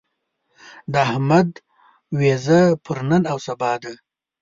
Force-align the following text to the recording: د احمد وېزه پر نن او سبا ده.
د 0.91 0.93
احمد 1.07 1.49
وېزه 2.19 2.61
پر 2.85 2.97
نن 3.09 3.23
او 3.31 3.37
سبا 3.47 3.71
ده. 3.83 3.93